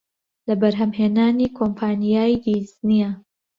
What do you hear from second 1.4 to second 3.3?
کۆمپانیای دیزنییە